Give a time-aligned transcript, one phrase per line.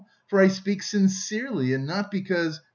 [0.25, 2.59] For I speak sincerely and not because...